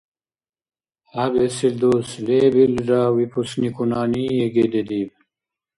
ХӀябэсил 1.09 1.73
дус 1.81 2.09
лебилра 2.25 3.01
выпускникунани 3.15 4.23
ЕГЭ 4.45 4.65
дедиб. 4.73 5.11